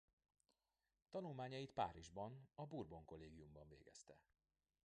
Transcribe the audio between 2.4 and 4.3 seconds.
a Bourbon kollégiumban végezte.